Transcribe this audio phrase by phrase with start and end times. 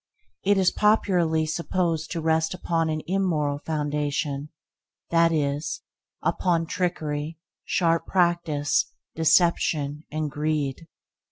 [0.43, 4.49] It is popularly supposed to rest upon an immoral foundation
[5.11, 5.83] that is,
[6.23, 10.87] upon trickery, sharp practice, deception and greed.